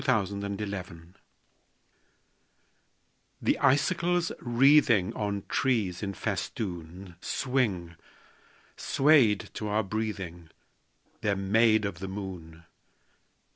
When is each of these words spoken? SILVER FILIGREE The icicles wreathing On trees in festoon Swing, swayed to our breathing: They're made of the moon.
SILVER 0.03 0.49
FILIGREE 0.57 0.99
The 3.39 3.59
icicles 3.59 4.31
wreathing 4.41 5.13
On 5.13 5.43
trees 5.47 6.01
in 6.01 6.15
festoon 6.15 7.17
Swing, 7.21 7.95
swayed 8.75 9.51
to 9.53 9.67
our 9.67 9.83
breathing: 9.83 10.49
They're 11.21 11.35
made 11.35 11.85
of 11.85 11.99
the 11.99 12.07
moon. 12.07 12.63